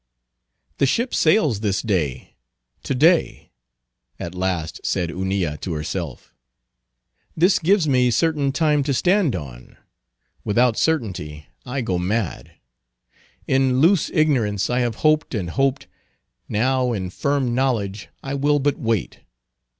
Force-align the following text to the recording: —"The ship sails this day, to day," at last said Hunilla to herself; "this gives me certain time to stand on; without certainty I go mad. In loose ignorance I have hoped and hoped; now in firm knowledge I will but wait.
—"The 0.79 0.87
ship 0.87 1.13
sails 1.13 1.59
this 1.59 1.83
day, 1.83 2.33
to 2.81 2.95
day," 2.95 3.51
at 4.19 4.33
last 4.33 4.81
said 4.83 5.11
Hunilla 5.11 5.57
to 5.59 5.73
herself; 5.73 6.33
"this 7.37 7.59
gives 7.59 7.87
me 7.87 8.09
certain 8.09 8.51
time 8.51 8.81
to 8.85 8.95
stand 8.95 9.35
on; 9.35 9.77
without 10.43 10.75
certainty 10.75 11.45
I 11.67 11.81
go 11.81 11.99
mad. 11.99 12.53
In 13.45 13.79
loose 13.79 14.09
ignorance 14.11 14.71
I 14.71 14.79
have 14.79 14.95
hoped 15.05 15.35
and 15.35 15.51
hoped; 15.51 15.85
now 16.49 16.93
in 16.93 17.11
firm 17.11 17.53
knowledge 17.53 18.09
I 18.23 18.33
will 18.33 18.57
but 18.57 18.79
wait. 18.79 19.19